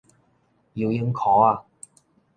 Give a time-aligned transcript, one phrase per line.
[0.73, 1.19] 游泳箍
[1.53, 1.65] 仔